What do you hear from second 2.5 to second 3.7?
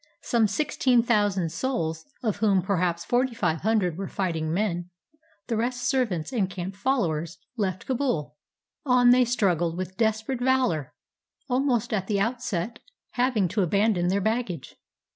perhaps forty five